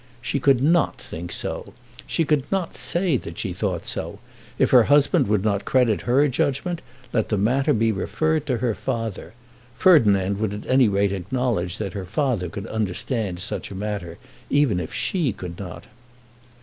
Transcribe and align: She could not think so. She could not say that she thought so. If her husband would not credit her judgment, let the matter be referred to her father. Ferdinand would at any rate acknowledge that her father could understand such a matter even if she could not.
She 0.19 0.39
could 0.39 0.63
not 0.63 0.99
think 0.99 1.31
so. 1.31 1.75
She 2.07 2.25
could 2.25 2.51
not 2.51 2.75
say 2.75 3.17
that 3.17 3.37
she 3.37 3.53
thought 3.53 3.85
so. 3.85 4.17
If 4.57 4.71
her 4.71 4.85
husband 4.85 5.27
would 5.27 5.43
not 5.45 5.63
credit 5.63 6.01
her 6.09 6.27
judgment, 6.27 6.81
let 7.13 7.29
the 7.29 7.37
matter 7.37 7.71
be 7.71 7.91
referred 7.91 8.47
to 8.47 8.57
her 8.57 8.73
father. 8.73 9.35
Ferdinand 9.75 10.39
would 10.39 10.55
at 10.55 10.65
any 10.65 10.89
rate 10.89 11.13
acknowledge 11.13 11.77
that 11.77 11.93
her 11.93 12.05
father 12.05 12.49
could 12.49 12.65
understand 12.65 13.37
such 13.37 13.69
a 13.69 13.75
matter 13.75 14.17
even 14.49 14.79
if 14.79 14.91
she 14.91 15.31
could 15.31 15.59
not. 15.59 15.83